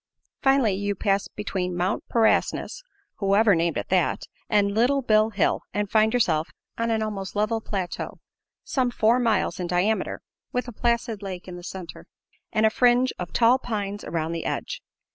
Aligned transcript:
Finally 0.41 0.73
you 0.73 0.95
pass 0.95 1.27
between 1.27 1.77
Mount 1.77 2.03
Parnassus 2.09 2.81
(whoever 3.17 3.53
named 3.53 3.77
it 3.77 3.89
that?) 3.89 4.23
and 4.49 4.73
Little 4.73 5.03
Bill 5.03 5.29
Hill 5.29 5.61
and 5.75 5.91
find 5.91 6.11
yourself 6.11 6.49
on 6.75 6.89
an 6.89 7.03
almost 7.03 7.35
level 7.35 7.61
plateau 7.61 8.17
some 8.63 8.89
four 8.89 9.19
miles 9.19 9.59
in 9.59 9.67
diameter, 9.67 10.23
with 10.51 10.67
a 10.67 10.71
placid 10.73 11.21
lake 11.21 11.47
in 11.47 11.55
the 11.55 11.63
center 11.63 12.07
and 12.51 12.65
a 12.65 12.71
fringe 12.71 13.13
of 13.19 13.31
tall 13.31 13.59
pines 13.59 14.03
around 14.03 14.31
the 14.31 14.45
edge. 14.45 14.81